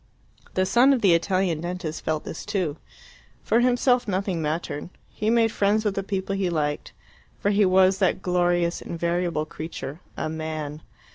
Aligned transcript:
The 0.55 0.65
son 0.65 0.93
of 0.93 1.01
the 1.01 1.13
Italian 1.13 1.61
dentist 1.61 2.03
felt 2.03 2.23
this 2.23 2.43
too. 2.43 2.77
For 3.43 3.59
himself 3.59 4.07
nothing 4.07 4.41
mattered; 4.41 4.89
he 5.11 5.29
made 5.29 5.51
friends 5.51 5.85
with 5.85 5.93
the 5.93 6.01
people 6.01 6.35
he 6.35 6.49
liked, 6.49 6.91
for 7.39 7.51
he 7.51 7.65
was 7.65 7.99
that 7.99 8.19
glorious 8.23 8.81
invariable 8.81 9.45
creature, 9.45 10.01
a 10.17 10.27
man. 10.27 10.81